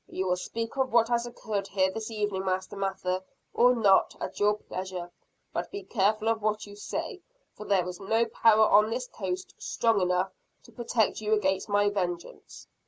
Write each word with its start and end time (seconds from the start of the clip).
"You 0.07 0.25
will 0.25 0.35
speak 0.35 0.77
of 0.77 0.91
what 0.91 1.09
has 1.09 1.27
occurred 1.27 1.67
here 1.67 1.91
this 1.91 2.09
evening 2.09 2.43
Master 2.43 2.75
Mather, 2.75 3.21
or 3.53 3.75
not, 3.75 4.15
at 4.19 4.39
your 4.39 4.55
pleasure. 4.55 5.11
But 5.53 5.69
be 5.69 5.83
careful 5.83 6.27
of 6.27 6.41
what 6.41 6.65
you 6.65 6.75
say 6.75 7.21
for 7.53 7.67
there 7.67 7.87
is 7.87 7.99
no 7.99 8.25
power 8.25 8.67
on 8.67 8.89
this 8.89 9.05
coast, 9.07 9.53
strong 9.59 10.01
enough 10.01 10.31
to 10.63 10.71
protect 10.71 11.21
you 11.21 11.33
against 11.33 11.69
my 11.69 11.87
vengeance!" 11.91 12.65